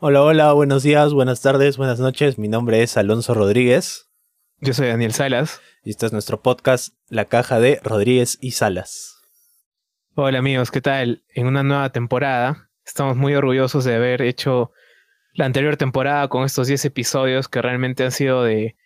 Hola, 0.00 0.22
hola, 0.22 0.52
buenos 0.52 0.84
días, 0.84 1.12
buenas 1.12 1.42
tardes, 1.42 1.76
buenas 1.76 1.98
noches. 1.98 2.38
Mi 2.38 2.46
nombre 2.46 2.84
es 2.84 2.96
Alonso 2.96 3.34
Rodríguez. 3.34 4.08
Yo 4.60 4.72
soy 4.72 4.86
Daniel 4.86 5.12
Salas. 5.12 5.60
Y 5.82 5.90
este 5.90 6.06
es 6.06 6.12
nuestro 6.12 6.40
podcast, 6.40 6.94
La 7.08 7.24
Caja 7.24 7.58
de 7.58 7.80
Rodríguez 7.82 8.38
y 8.40 8.52
Salas. 8.52 9.20
Hola 10.14 10.38
amigos, 10.38 10.70
¿qué 10.70 10.80
tal? 10.80 11.24
En 11.34 11.48
una 11.48 11.64
nueva 11.64 11.90
temporada. 11.90 12.70
Estamos 12.86 13.16
muy 13.16 13.34
orgullosos 13.34 13.82
de 13.82 13.96
haber 13.96 14.22
hecho 14.22 14.70
la 15.32 15.46
anterior 15.46 15.76
temporada 15.76 16.28
con 16.28 16.44
estos 16.44 16.68
10 16.68 16.84
episodios 16.84 17.48
que 17.48 17.60
realmente 17.60 18.04
han 18.04 18.12
sido 18.12 18.44
de, 18.44 18.76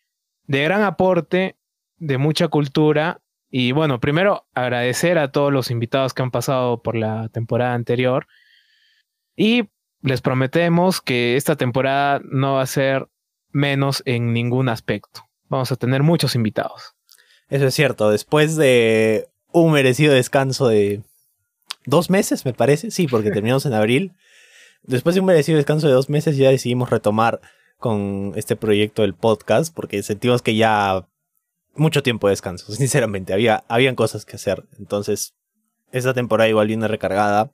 de 0.44 0.62
gran 0.62 0.80
aporte, 0.80 1.58
de 1.98 2.16
mucha 2.16 2.48
cultura. 2.48 3.20
Y 3.50 3.72
bueno, 3.72 4.00
primero 4.00 4.46
agradecer 4.54 5.18
a 5.18 5.30
todos 5.30 5.52
los 5.52 5.70
invitados 5.70 6.14
que 6.14 6.22
han 6.22 6.30
pasado 6.30 6.82
por 6.82 6.96
la 6.96 7.28
temporada 7.28 7.74
anterior. 7.74 8.28
Y 9.36 9.68
les 10.02 10.20
prometemos 10.20 11.00
que 11.00 11.36
esta 11.36 11.56
temporada 11.56 12.20
no 12.24 12.54
va 12.54 12.62
a 12.62 12.66
ser 12.66 13.08
menos 13.50 14.02
en 14.04 14.32
ningún 14.32 14.68
aspecto. 14.68 15.28
Vamos 15.48 15.70
a 15.72 15.76
tener 15.76 16.02
muchos 16.02 16.34
invitados. 16.34 16.94
Eso 17.48 17.66
es 17.66 17.74
cierto, 17.74 18.10
después 18.10 18.56
de 18.56 19.28
un 19.52 19.72
merecido 19.72 20.14
descanso 20.14 20.68
de 20.68 21.02
dos 21.84 22.10
meses, 22.10 22.44
me 22.44 22.54
parece, 22.54 22.90
sí, 22.90 23.06
porque 23.06 23.30
terminamos 23.32 23.66
en 23.66 23.74
abril. 23.74 24.12
Después 24.82 25.14
de 25.14 25.20
un 25.20 25.26
merecido 25.26 25.56
descanso 25.56 25.86
de 25.86 25.92
dos 25.92 26.08
meses 26.08 26.36
ya 26.36 26.50
decidimos 26.50 26.90
retomar 26.90 27.40
con 27.78 28.32
este 28.36 28.56
proyecto 28.56 29.02
del 29.02 29.14
podcast 29.14 29.74
porque 29.74 30.02
sentimos 30.02 30.42
que 30.42 30.56
ya 30.56 31.06
mucho 31.74 32.02
tiempo 32.02 32.26
de 32.26 32.32
descanso, 32.32 32.72
sinceramente, 32.74 33.32
había 33.32 33.64
habían 33.68 33.94
cosas 33.94 34.24
que 34.24 34.36
hacer. 34.36 34.64
Entonces, 34.78 35.34
esta 35.92 36.14
temporada 36.14 36.48
igual 36.48 36.66
viene 36.66 36.88
recargada 36.88 37.52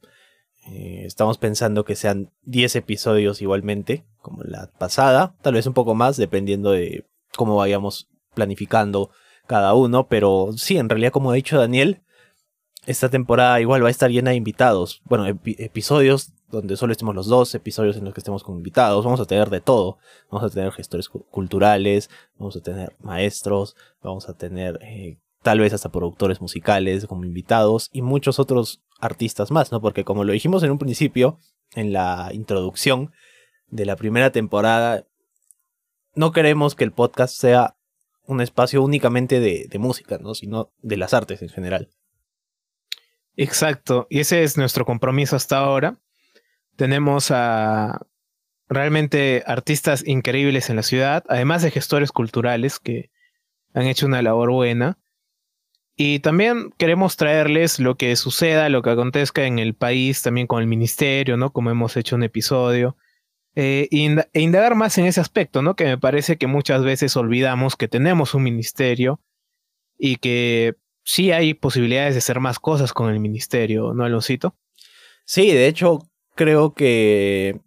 eh, 0.66 1.04
estamos 1.06 1.38
pensando 1.38 1.84
que 1.84 1.96
sean 1.96 2.30
10 2.42 2.76
episodios 2.76 3.40
igualmente, 3.40 4.04
como 4.20 4.42
la 4.42 4.70
pasada, 4.78 5.34
tal 5.42 5.54
vez 5.54 5.66
un 5.66 5.74
poco 5.74 5.94
más, 5.94 6.16
dependiendo 6.16 6.72
de 6.72 7.06
cómo 7.37 7.56
vayamos 7.56 8.09
planificando 8.34 9.10
cada 9.46 9.74
uno, 9.74 10.09
pero 10.09 10.50
sí, 10.56 10.76
en 10.76 10.88
realidad, 10.88 11.12
como 11.12 11.30
ha 11.30 11.34
dicho 11.34 11.59
Daniel, 11.59 12.02
esta 12.87 13.09
temporada 13.09 13.60
igual 13.60 13.82
va 13.82 13.88
a 13.88 13.90
estar 13.90 14.10
llena 14.10 14.30
de 14.30 14.37
invitados. 14.37 15.02
Bueno, 15.04 15.26
episodios 15.26 16.32
donde 16.50 16.76
solo 16.76 16.93
estemos 16.93 17.15
los 17.15 17.26
dos, 17.26 17.54
episodios 17.54 17.96
en 17.96 18.04
los 18.04 18.15
que 18.15 18.20
estemos 18.20 18.43
con 18.43 18.56
invitados, 18.56 19.04
vamos 19.04 19.20
a 19.20 19.26
tener 19.26 19.50
de 19.50 19.60
todo. 19.60 19.98
Vamos 20.30 20.50
a 20.50 20.54
tener 20.54 20.72
gestores 20.72 21.09
culturales, 21.09 22.09
vamos 22.38 22.56
a 22.56 22.60
tener 22.60 22.96
maestros, 23.00 23.76
vamos 24.02 24.28
a 24.28 24.34
tener 24.34 24.78
eh, 24.82 25.18
tal 25.42 25.60
vez 25.60 25.72
hasta 25.72 25.90
productores 25.90 26.40
musicales 26.40 27.06
como 27.06 27.24
invitados 27.24 27.88
y 27.92 28.02
muchos 28.02 28.38
otros 28.38 28.82
artistas 29.00 29.50
más, 29.50 29.72
¿no? 29.72 29.80
Porque 29.80 30.04
como 30.04 30.24
lo 30.24 30.32
dijimos 30.32 30.62
en 30.62 30.70
un 30.70 30.78
principio, 30.78 31.38
en 31.74 31.92
la 31.92 32.30
introducción 32.32 33.12
de 33.68 33.86
la 33.86 33.96
primera 33.96 34.32
temporada, 34.32 35.06
no 36.14 36.32
queremos 36.32 36.74
que 36.74 36.84
el 36.84 36.92
podcast 36.92 37.34
sea 37.34 37.76
un 38.26 38.40
espacio 38.40 38.82
únicamente 38.82 39.40
de, 39.40 39.78
música, 39.78 40.18
¿no? 40.18 40.34
Sino 40.34 40.70
de 40.82 40.96
las 40.96 41.14
artes 41.14 41.42
en 41.42 41.48
general. 41.48 41.88
Exacto, 43.36 44.06
y 44.10 44.20
ese 44.20 44.42
es 44.42 44.59
nuestro 44.59 44.84
compromiso 44.84 45.36
hasta 45.36 45.59
ahora. 45.59 45.98
Tenemos 46.76 47.30
a 47.30 48.06
realmente 48.68 49.42
artistas 49.46 50.06
increíbles 50.06 50.68
en 50.68 50.76
la 50.76 50.82
ciudad, 50.82 51.24
además 51.28 51.62
de 51.62 51.70
gestores 51.70 52.12
culturales 52.12 52.78
que 52.78 53.10
han 53.72 53.86
hecho 53.86 54.06
una 54.06 54.22
labor 54.22 54.50
buena. 54.50 54.98
Y 56.01 56.21
también 56.21 56.73
queremos 56.79 57.16
traerles 57.16 57.80
lo 57.80 57.96
que 57.96 58.15
suceda, 58.15 58.68
lo 58.68 58.82
que 58.82 58.91
acontezca 58.91 59.46
en 59.46 59.59
el 59.59 59.74
país, 59.74 60.23
también 60.23 60.46
con 60.46 60.60
el 60.60 60.68
ministerio, 60.68 61.37
¿no? 61.37 61.52
Como 61.52 61.71
hemos 61.71 61.96
hecho 61.96 62.15
un 62.15 62.23
episodio. 62.23 62.96
Eh, 63.57 63.88
e 63.90 64.41
indagar 64.41 64.77
más 64.77 64.97
en 64.99 65.06
ese 65.06 65.21
aspecto, 65.21 65.60
¿no? 65.60 65.75
Que 65.75 65.87
me 65.87 65.99
parece 65.99 66.38
que 66.38 66.47
muchas 66.47 66.84
veces 66.84 67.16
olvidamos 67.16 67.75
que 67.75 67.88
tenemos 67.88 68.34
un 68.34 68.44
ministerio 68.44 69.21
y 69.99 70.16
que 70.19 70.77
sí 71.03 71.33
hay 71.33 71.55
posibilidades 71.55 72.15
de 72.15 72.19
hacer 72.19 72.39
más 72.39 72.61
cosas 72.61 72.93
con 72.93 73.12
el 73.12 73.19
ministerio, 73.19 73.93
¿no, 73.93 74.05
Aloncito? 74.05 74.55
Sí, 75.25 75.51
de 75.51 75.67
hecho, 75.67 76.09
creo 76.37 76.75
que 76.75 77.61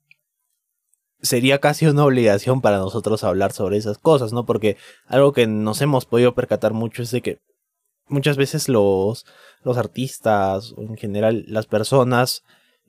sería 1.22 1.60
casi 1.60 1.86
una 1.86 2.06
obligación 2.06 2.62
para 2.62 2.78
nosotros 2.78 3.26
hablar 3.26 3.52
sobre 3.52 3.76
esas 3.76 3.98
cosas, 3.98 4.32
¿no? 4.32 4.46
Porque 4.46 4.78
algo 5.06 5.34
que 5.34 5.48
nos 5.48 5.82
hemos 5.82 6.06
podido 6.06 6.34
percatar 6.34 6.72
mucho 6.72 7.04
es 7.04 7.12
de 7.12 7.22
que 7.22 7.42
muchas 8.12 8.38
veces 8.38 8.70
los, 8.70 9.26
los 9.64 9.78
artistas 9.78 10.74
o 10.78 10.82
en 10.82 10.98
general 10.98 11.46
las 11.48 11.66
personas 11.66 12.44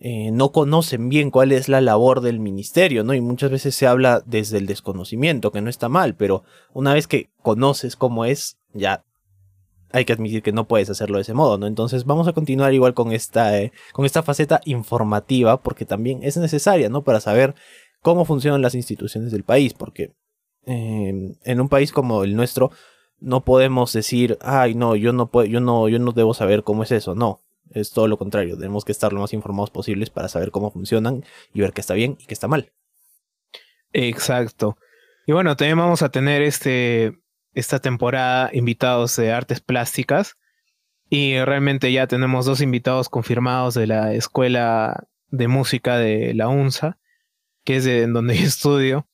eh, 0.05 0.31
no 0.33 0.51
conocen 0.51 1.09
bien 1.09 1.31
cuál 1.31 1.53
es 1.53 1.69
la 1.69 1.81
labor 1.81 2.23
del 2.23 2.41
ministerio, 2.41 3.05
¿no? 3.05 3.15
Y 3.15 3.21
muchas 3.21 3.53
veces 3.53 3.75
se 3.77 3.87
habla 3.87 4.23
desde 4.27 4.59
el 4.59 4.67
desconocimiento, 4.67 5.53
que 5.53 5.61
no 5.61 5.71
está 5.71 5.89
mal, 5.89 6.17
pero 6.17 6.43
una 6.75 6.93
vez 6.93 7.07
que 7.07 7.31
conoces 7.41 7.95
cómo 7.95 8.25
es, 8.25 8.59
ya 8.75 9.05
hay 9.93 10.05
que 10.05 10.13
admitir 10.13 10.43
que 10.43 10.53
no 10.53 10.67
puedes 10.67 10.91
hacerlo 10.91 11.19
de 11.19 11.23
ese 11.23 11.35
modo, 11.35 11.57
¿no? 11.57 11.67
Entonces 11.67 12.05
vamos 12.05 12.27
a 12.27 12.33
continuar 12.33 12.75
igual 12.75 12.95
con 12.95 13.13
esta, 13.13 13.57
eh, 13.61 13.73
con 13.93 14.05
esta 14.05 14.23
faceta 14.23 14.61
informativa, 14.65 15.63
porque 15.63 15.85
también 15.85 16.21
es 16.23 16.37
necesaria, 16.37 16.89
¿no? 16.89 17.05
Para 17.05 17.21
saber 17.21 17.55
cómo 18.01 18.25
funcionan 18.25 18.63
las 18.63 18.75
instituciones 18.75 19.31
del 19.31 19.45
país, 19.45 19.75
porque 19.75 20.15
eh, 20.67 21.37
en 21.45 21.61
un 21.61 21.69
país 21.69 21.93
como 21.93 22.25
el 22.25 22.35
nuestro, 22.35 22.73
no 23.23 23.45
podemos 23.45 23.93
decir, 23.93 24.37
ay, 24.41 24.75
no, 24.75 24.97
yo 24.97 25.13
no 25.13 25.31
puedo, 25.31 25.47
yo 25.47 25.61
no, 25.61 25.89
yo 25.89 25.99
no 25.99 26.13
debo 26.13 26.35
saber 26.35 26.65
cómo 26.65 26.83
es 26.83 26.93
eso. 26.93 27.15
No, 27.15 27.41
es 27.71 27.93
todo 27.93 28.09
lo 28.09 28.19
contrario. 28.19 28.57
Tenemos 28.57 28.85
que 28.85 28.93
estar 28.93 29.13
lo 29.13 29.21
más 29.21 29.33
informados 29.33 29.71
posibles 29.71 30.11
para 30.11 30.29
saber 30.29 30.51
cómo 30.51 30.71
funcionan 30.71 31.25
y 31.55 31.61
ver 31.61 31.73
qué 31.73 31.81
está 31.81 31.95
bien 31.95 32.17
y 32.21 32.27
qué 32.27 32.35
está 32.35 32.49
mal. 32.49 32.73
Exacto. 33.93 34.77
Y 35.27 35.33
bueno, 35.33 35.57
también 35.57 35.79
vamos 35.79 36.03
a 36.03 36.11
tener 36.11 36.43
este, 36.43 37.19
esta 37.55 37.79
temporada 37.79 38.51
invitados 38.53 39.15
de 39.17 39.33
artes 39.33 39.61
plásticas. 39.61 40.37
Y 41.09 41.39
realmente 41.41 41.93
ya 41.93 42.07
tenemos 42.07 42.47
dos 42.47 42.61
invitados 42.61 43.09
confirmados 43.09 43.75
de 43.75 43.87
la 43.87 44.15
Escuela 44.15 45.07
de 45.29 45.47
Música 45.47 45.99
de 45.99 46.33
la 46.35 46.49
UNSA, 46.49 46.99
que 47.65 47.77
es 47.77 47.85
de 47.85 48.07
donde 48.07 48.37
yo 48.37 48.47
estudio. 48.47 49.07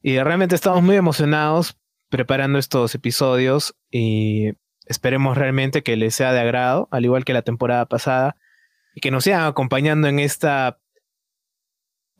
Y 0.00 0.18
realmente 0.18 0.54
estamos 0.54 0.82
muy 0.82 0.96
emocionados 0.96 1.76
preparando 2.14 2.60
estos 2.60 2.94
episodios 2.94 3.74
y 3.90 4.52
esperemos 4.86 5.36
realmente 5.36 5.82
que 5.82 5.96
les 5.96 6.14
sea 6.14 6.32
de 6.32 6.38
agrado, 6.38 6.86
al 6.92 7.04
igual 7.04 7.24
que 7.24 7.32
la 7.32 7.42
temporada 7.42 7.86
pasada, 7.86 8.36
y 8.94 9.00
que 9.00 9.10
nos 9.10 9.24
sigan 9.24 9.42
acompañando 9.42 10.06
en 10.06 10.20
esta 10.20 10.78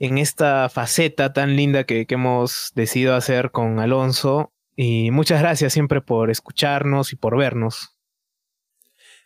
en 0.00 0.18
esta 0.18 0.68
faceta 0.68 1.32
tan 1.32 1.54
linda 1.54 1.84
que, 1.84 2.06
que 2.06 2.14
hemos 2.16 2.72
decidido 2.74 3.14
hacer 3.14 3.52
con 3.52 3.78
Alonso. 3.78 4.52
Y 4.74 5.12
muchas 5.12 5.40
gracias 5.40 5.72
siempre 5.72 6.00
por 6.00 6.28
escucharnos 6.28 7.12
y 7.12 7.16
por 7.16 7.38
vernos. 7.38 7.96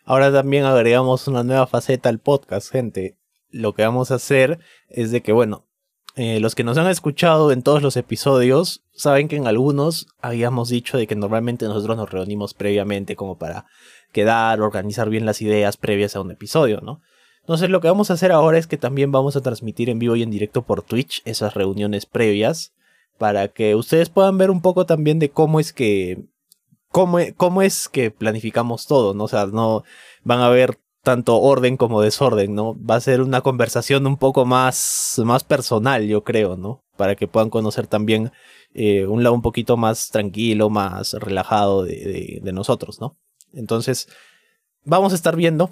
Ahora 0.05 0.31
también 0.31 0.65
agregamos 0.65 1.27
una 1.27 1.43
nueva 1.43 1.65
faceta 1.65 2.09
al 2.09 2.19
podcast, 2.19 2.71
gente. 2.71 3.17
Lo 3.49 3.73
que 3.73 3.81
vamos 3.81 4.11
a 4.11 4.15
hacer 4.15 4.59
es 4.87 5.09
de 5.09 5.23
que, 5.23 5.31
bueno, 5.31 5.67
eh, 6.15 6.39
los 6.39 6.55
que 6.55 6.63
nos 6.63 6.77
han 6.77 6.87
escuchado 6.87 7.51
en 7.51 7.61
todos 7.61 7.81
los 7.81 7.95
episodios 7.95 8.81
saben 8.93 9.27
que 9.27 9.35
en 9.35 9.47
algunos 9.47 10.07
habíamos 10.21 10.69
dicho 10.69 10.97
de 10.97 11.07
que 11.07 11.15
normalmente 11.15 11.65
nosotros 11.65 11.97
nos 11.97 12.09
reunimos 12.09 12.53
previamente 12.53 13.15
como 13.15 13.37
para 13.37 13.65
quedar, 14.11 14.61
organizar 14.61 15.09
bien 15.09 15.25
las 15.25 15.41
ideas 15.41 15.77
previas 15.77 16.15
a 16.15 16.21
un 16.21 16.31
episodio, 16.31 16.81
¿no? 16.81 17.01
Entonces 17.41 17.69
lo 17.69 17.81
que 17.81 17.87
vamos 17.87 18.09
a 18.09 18.13
hacer 18.13 18.31
ahora 18.31 18.57
es 18.57 18.67
que 18.67 18.77
también 18.77 19.11
vamos 19.11 19.35
a 19.35 19.41
transmitir 19.41 19.89
en 19.89 19.99
vivo 19.99 20.15
y 20.15 20.23
en 20.23 20.31
directo 20.31 20.63
por 20.63 20.81
Twitch 20.81 21.21
esas 21.25 21.53
reuniones 21.53 22.05
previas 22.05 22.73
para 23.17 23.47
que 23.47 23.75
ustedes 23.75 24.09
puedan 24.09 24.37
ver 24.37 24.51
un 24.51 24.61
poco 24.61 24.85
también 24.85 25.19
de 25.19 25.29
cómo 25.29 25.59
es 25.59 25.73
que 25.73 26.25
cómo, 26.89 27.19
cómo 27.37 27.61
es 27.61 27.89
que 27.89 28.11
planificamos 28.11 28.87
todo, 28.87 29.13
¿no? 29.13 29.25
O 29.25 29.27
sea, 29.27 29.45
no 29.45 29.83
van 30.23 30.41
a 30.41 30.49
ver 30.49 30.79
tanto 31.01 31.39
orden 31.39 31.77
como 31.77 32.01
desorden, 32.01 32.55
¿no? 32.55 32.75
Va 32.83 32.95
a 32.95 33.01
ser 33.01 33.21
una 33.21 33.41
conversación 33.41 34.05
un 34.05 34.17
poco 34.17 34.45
más, 34.45 35.21
más 35.23 35.43
personal, 35.43 36.05
yo 36.07 36.23
creo, 36.23 36.57
¿no? 36.57 36.83
Para 36.97 37.15
que 37.15 37.27
puedan 37.27 37.49
conocer 37.49 37.87
también 37.87 38.31
eh, 38.73 39.05
un 39.05 39.23
lado 39.23 39.35
un 39.35 39.41
poquito 39.41 39.77
más 39.77 40.09
tranquilo, 40.09 40.69
más 40.69 41.13
relajado 41.13 41.83
de, 41.83 42.41
nosotros, 42.53 42.99
¿no? 42.99 43.17
Entonces, 43.53 44.07
vamos 44.83 45.13
a 45.13 45.15
estar 45.15 45.35
viendo 45.35 45.71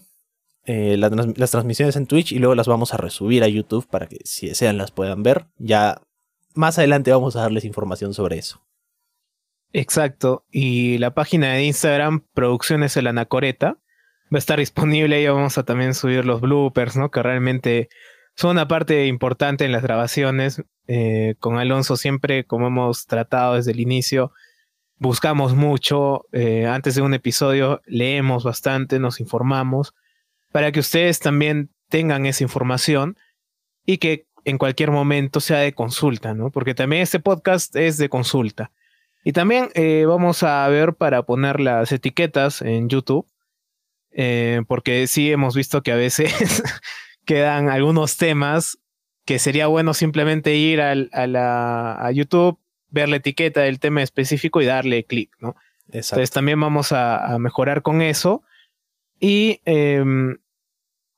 eh, 0.64 0.98
las 0.98 1.52
transmisiones 1.52 1.96
en 1.96 2.08
Twitch 2.08 2.32
y 2.32 2.40
luego 2.40 2.56
las 2.56 2.68
vamos 2.68 2.94
a 2.94 2.98
resubir 2.98 3.44
a 3.44 3.48
YouTube 3.48 3.88
para 3.88 4.08
que 4.08 4.20
si 4.24 4.48
desean 4.48 4.78
las 4.78 4.92
puedan 4.92 5.24
ver. 5.24 5.48
Ya 5.58 6.02
más 6.54 6.78
adelante 6.78 7.12
vamos 7.12 7.36
a 7.36 7.42
darles 7.42 7.66
información 7.66 8.14
sobre 8.14 8.38
eso. 8.38 8.66
Exacto. 9.74 10.46
Y 10.52 10.98
la 10.98 11.14
página 11.14 11.54
de 11.54 11.66
Instagram, 11.66 12.26
Producciones 12.34 12.96
El 12.98 13.08
Anacoreta, 13.08 13.78
va 14.34 14.38
a 14.38 14.40
estar 14.40 14.60
disponible 14.60 15.22
y 15.22 15.28
vamos 15.28 15.58
a 15.58 15.64
también 15.64 15.94
subir 15.94 16.26
los 16.26 16.42
bloopers, 16.42 16.98
¿no? 16.98 17.12
Que 17.12 17.24
realmente 17.24 17.90
son 18.36 18.52
una 18.52 18.68
parte 18.68 19.08
importante 19.08 19.66
en 19.66 19.72
las 19.72 19.84
grabaciones. 19.84 20.64
Eh, 20.88 21.36
con 21.40 21.58
Alonso 21.58 21.98
siempre, 21.98 22.46
como 22.46 22.68
hemos 22.68 23.08
tratado 23.08 23.56
desde 23.56 23.72
el 23.72 23.80
inicio, 23.80 24.32
buscamos 24.98 25.56
mucho. 25.56 26.26
Eh, 26.32 26.66
antes 26.66 26.96
de 26.96 27.02
un 27.02 27.14
episodio 27.14 27.82
leemos 27.86 28.44
bastante, 28.44 29.00
nos 29.00 29.20
informamos, 29.20 29.94
para 30.52 30.72
que 30.72 30.80
ustedes 30.80 31.20
también 31.20 31.70
tengan 31.90 32.26
esa 32.26 32.44
información 32.44 33.18
y 33.86 33.98
que 33.98 34.28
en 34.46 34.58
cualquier 34.58 34.92
momento 34.92 35.40
sea 35.40 35.60
de 35.60 35.74
consulta, 35.74 36.34
¿no? 36.34 36.52
Porque 36.52 36.74
también 36.74 37.02
este 37.02 37.20
podcast 37.20 37.76
es 37.76 37.98
de 37.98 38.10
consulta. 38.10 38.72
Y 39.24 39.34
también 39.34 39.70
eh, 39.74 40.06
vamos 40.08 40.44
a 40.44 40.68
ver 40.70 40.94
para 40.94 41.24
poner 41.24 41.60
las 41.60 41.92
etiquetas 41.92 42.62
en 42.62 42.88
YouTube, 42.88 43.28
eh, 44.20 44.64
porque 44.68 45.06
sí 45.06 45.32
hemos 45.32 45.56
visto 45.56 45.84
que 45.84 45.92
a 45.92 45.96
veces 45.96 46.34
quedan 47.26 47.70
algunos 47.70 48.18
temas 48.18 48.80
que 49.26 49.38
sería 49.38 49.68
bueno 49.68 49.94
simplemente 49.94 50.56
ir 50.56 50.82
al, 50.82 51.12
a, 51.14 51.28
la, 51.28 51.94
a 52.04 52.12
YouTube, 52.12 52.60
ver 52.90 53.10
la 53.10 53.18
etiqueta 53.18 53.62
del 53.62 53.80
tema 53.80 54.02
específico 54.02 54.60
y 54.60 54.66
darle 54.66 55.06
clic, 55.06 55.30
¿no? 55.40 55.56
Entonces 55.88 56.32
también 56.32 56.60
vamos 56.60 56.92
a, 56.92 57.38
mejorar 57.40 57.84
con 57.84 58.02
eso. 58.02 58.42
Y 59.20 59.62
em, 59.66 60.38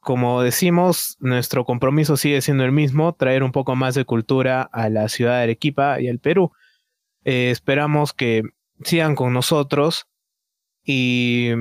como 0.01 0.41
decimos, 0.41 1.15
nuestro 1.19 1.63
compromiso 1.63 2.17
sigue 2.17 2.41
siendo 2.41 2.65
el 2.65 2.71
mismo, 2.73 3.13
traer 3.13 3.43
un 3.43 3.51
poco 3.51 3.75
más 3.75 3.95
de 3.95 4.05
cultura 4.05 4.61
a 4.61 4.89
la 4.89 5.07
ciudad 5.07 5.37
de 5.37 5.43
Arequipa 5.43 6.01
y 6.01 6.09
al 6.09 6.19
Perú. 6.19 6.51
Eh, 7.23 7.49
esperamos 7.49 8.13
que 8.13 8.43
sigan 8.83 9.15
con 9.15 9.33
nosotros 9.33 10.07
y 10.83 11.51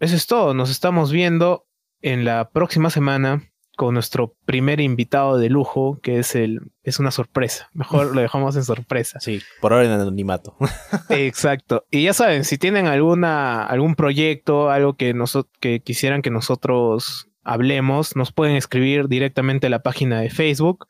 eso 0.00 0.16
es 0.16 0.26
todo. 0.26 0.54
Nos 0.54 0.70
estamos 0.70 1.12
viendo 1.12 1.66
en 2.00 2.24
la 2.24 2.50
próxima 2.50 2.90
semana 2.90 3.42
con 3.76 3.94
nuestro 3.94 4.34
primer 4.44 4.80
invitado 4.80 5.38
de 5.38 5.48
lujo, 5.48 6.00
que 6.02 6.18
es 6.18 6.34
el 6.34 6.60
es 6.82 6.98
una 6.98 7.12
sorpresa. 7.12 7.70
Mejor 7.72 8.06
lo 8.14 8.20
dejamos 8.20 8.56
en 8.56 8.64
sorpresa. 8.64 9.20
Sí, 9.20 9.40
por 9.60 9.72
ahora 9.72 9.86
en 9.86 9.92
anonimato. 9.92 10.56
Exacto. 11.08 11.84
Y 11.90 12.02
ya 12.02 12.12
saben, 12.12 12.44
si 12.44 12.58
tienen 12.58 12.86
alguna 12.86 13.64
algún 13.64 13.94
proyecto, 13.94 14.70
algo 14.70 14.96
que 14.96 15.14
que 15.60 15.80
quisieran 15.80 16.22
que 16.22 16.30
nosotros 16.30 17.28
hablemos, 17.44 18.16
nos 18.16 18.32
pueden 18.32 18.56
escribir 18.56 19.08
directamente 19.08 19.68
a 19.68 19.70
la 19.70 19.82
página 19.82 20.20
de 20.20 20.30
Facebook, 20.30 20.88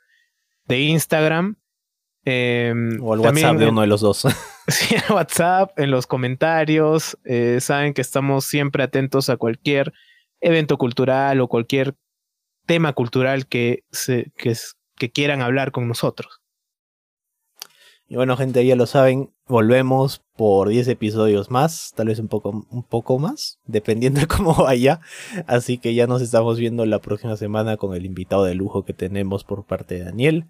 de 0.65 0.81
Instagram. 0.81 1.57
Em, 2.31 3.03
o 3.03 3.15
al 3.15 3.21
WhatsApp 3.21 3.57
de 3.57 3.69
uno 3.69 3.81
de 3.81 3.87
los 3.87 4.03
dos. 4.03 4.27
sí, 4.69 4.97
WhatsApp, 5.11 5.79
en 5.79 5.91
los 5.91 6.07
comentarios. 6.07 7.17
Eh, 7.25 7.59
saben 7.63 7.95
que 7.95 8.03
estamos 8.03 8.45
siempre 8.45 8.83
atentos 8.83 9.31
a 9.31 9.39
cualquier 9.39 9.95
evento 10.43 10.77
cultural 10.77 11.41
o 11.41 11.49
cualquier 11.49 11.95
tema 12.67 12.93
cultural 12.93 13.47
que, 13.47 13.85
se, 13.91 14.31
que, 14.37 14.55
que 14.97 15.11
quieran 15.11 15.41
hablar 15.41 15.73
con 15.73 15.89
nosotros. 15.89 16.43
Y 18.09 18.17
bueno, 18.17 18.37
gente, 18.37 18.65
ya 18.67 18.77
lo 18.77 18.85
saben, 18.85 19.33
volvemos 19.47 20.23
por 20.37 20.69
10 20.69 20.89
episodios 20.89 21.51
más, 21.51 21.95
tal 21.97 22.09
vez 22.09 22.19
un 22.19 22.29
poco, 22.29 22.67
un 22.71 22.83
poco 22.83 23.19
más, 23.19 23.59
dependiendo 23.65 24.21
de 24.21 24.27
cómo 24.27 24.55
vaya. 24.55 25.01
Así 25.47 25.79
que 25.79 25.95
ya 25.95 26.07
nos 26.07 26.21
estamos 26.21 26.59
viendo 26.59 26.85
la 26.85 26.99
próxima 26.99 27.39
semana 27.39 27.79
con 27.79 27.95
el 27.95 28.05
invitado 28.05 28.45
de 28.45 28.55
lujo 28.55 28.85
que 28.85 28.93
tenemos 28.93 29.45
por 29.45 29.65
parte 29.65 29.95
de 29.95 30.05
Daniel. 30.05 30.45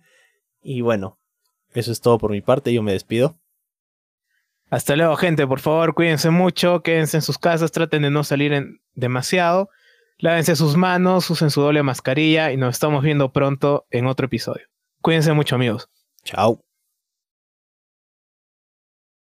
Y 0.60 0.80
bueno, 0.80 1.18
eso 1.74 1.92
es 1.92 2.00
todo 2.00 2.18
por 2.18 2.30
mi 2.30 2.40
parte, 2.40 2.72
yo 2.72 2.82
me 2.82 2.92
despido. 2.92 3.36
Hasta 4.70 4.96
luego, 4.96 5.16
gente, 5.16 5.46
por 5.46 5.60
favor, 5.60 5.94
cuídense 5.94 6.30
mucho, 6.30 6.82
quédense 6.82 7.16
en 7.16 7.22
sus 7.22 7.38
casas, 7.38 7.72
traten 7.72 8.02
de 8.02 8.10
no 8.10 8.22
salir 8.22 8.52
en 8.52 8.80
demasiado. 8.94 9.70
Lávense 10.18 10.56
sus 10.56 10.76
manos, 10.76 11.30
usen 11.30 11.50
su 11.50 11.60
doble 11.60 11.82
mascarilla 11.82 12.52
y 12.52 12.56
nos 12.56 12.74
estamos 12.74 13.02
viendo 13.02 13.32
pronto 13.32 13.86
en 13.90 14.06
otro 14.06 14.26
episodio. 14.26 14.66
Cuídense 15.00 15.32
mucho 15.32 15.54
amigos. 15.54 15.88
Chao. 16.24 16.67